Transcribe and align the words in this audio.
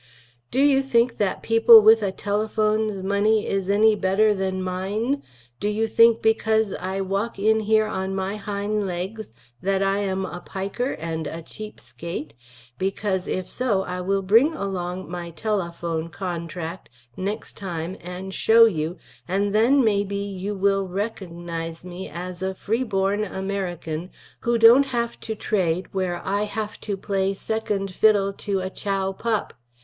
Do 0.49 0.59
you 0.59 0.81
think 0.81 1.17
that 1.19 1.43
people 1.43 1.79
with 1.79 2.01
a 2.01 2.11
telapfhone's 2.11 3.03
munny 3.03 3.45
is 3.47 3.69
any 3.69 3.93
better 3.95 4.33
than 4.33 4.63
mine, 4.63 5.21
do 5.59 5.69
you 5.69 5.85
think 5.85 6.23
because 6.23 6.73
I 6.79 7.01
walk 7.01 7.37
in 7.37 7.59
here 7.59 7.85
on 7.85 8.15
my 8.15 8.35
hine 8.37 8.87
leggs 8.87 9.31
that 9.61 9.83
I 9.83 9.99
am 9.99 10.25
a 10.25 10.39
piker 10.39 10.97
& 10.99 10.99
a 11.29 11.43
cheep 11.43 11.79
skait, 11.79 12.31
becuase 12.79 13.27
if 13.27 13.47
so 13.47 13.83
I 13.83 14.01
will 14.01 14.23
bring 14.23 14.55
along 14.55 15.07
my 15.07 15.29
telapfhone 15.29 16.11
contract 16.11 16.89
nex 17.15 17.53
time 17.53 17.95
& 18.29 18.29
show 18.31 18.65
you 18.65 18.97
& 19.13 19.27
then 19.27 19.83
may 19.83 20.03
be 20.03 20.25
you 20.25 20.55
will 20.55 20.87
reckonnize 20.87 21.83
me 21.83 22.09
as 22.09 22.41
a 22.41 22.55
free 22.55 22.83
born 22.83 23.23
amerrican 23.23 24.09
who 24.39 24.57
dont 24.57 24.87
haff 24.87 25.19
to 25.19 25.35
traid 25.35 25.93
where 25.93 26.25
I 26.25 26.45
haff 26.45 26.79
to 26.81 26.97
play 26.97 27.35
2d 27.35 27.91
fiddle 27.91 28.33
to 28.33 28.61
a 28.61 28.71
chow 28.71 29.11
pupp. 29.11 29.51